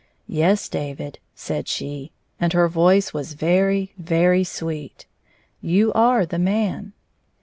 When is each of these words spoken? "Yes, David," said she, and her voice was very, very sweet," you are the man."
"Yes, 0.27 0.67
David," 0.67 1.19
said 1.35 1.67
she, 1.67 2.11
and 2.39 2.53
her 2.53 2.67
voice 2.67 3.13
was 3.13 3.33
very, 3.35 3.93
very 3.99 4.43
sweet," 4.43 5.05
you 5.61 5.93
are 5.93 6.25
the 6.25 6.39
man." 6.39 6.93